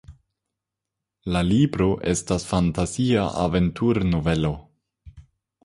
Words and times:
La 1.35 1.43
libro 1.49 1.91
estas 2.13 2.47
fantazia 2.53 3.29
aventur-novelo. 3.45 4.55